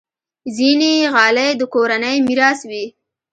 ځینې 0.55 0.91
غالۍ 1.13 1.49
د 1.59 1.61
کورنۍ 1.73 2.17
میراث 2.27 2.59
وي. 2.69 2.85